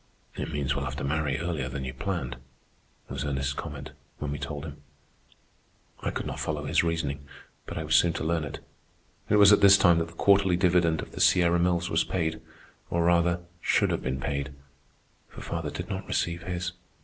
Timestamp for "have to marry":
0.85-1.37